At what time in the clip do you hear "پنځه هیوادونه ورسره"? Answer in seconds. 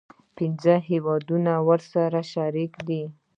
0.37-2.21